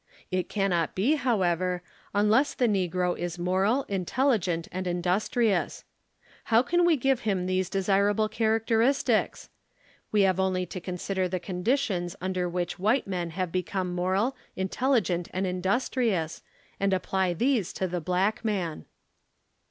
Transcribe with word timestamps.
It 0.31 0.49
cannot 0.49 0.95
be, 0.95 1.13
however, 1.13 1.83
unless 2.11 2.55
the 2.55 2.65
negro 2.67 3.15
is 3.15 3.37
moral, 3.37 3.83
intelligent 3.83 4.67
and 4.71 4.87
industrious. 4.87 5.83
How 6.45 6.63
can 6.63 6.85
we 6.85 6.97
give 6.97 7.19
him 7.19 7.45
these 7.45 7.69
desirable 7.69 8.27
characteristics? 8.27 9.49
We 10.11 10.23
have 10.23 10.39
only 10.39 10.65
to 10.65 10.81
consider 10.81 11.27
the 11.27 11.39
conditions 11.39 12.15
under 12.19 12.49
which 12.49 12.79
white 12.79 13.05
men 13.05 13.29
have 13.29 13.51
become 13.51 13.93
moral, 13.93 14.35
intelligent, 14.55 15.27
and 15.33 15.45
industrious, 15.45 16.41
and 16.79 16.93
apply 16.93 17.35
these 17.35 17.71
to 17.73 17.87
the 17.87 18.01
black 18.01 18.43
man. 18.43 18.85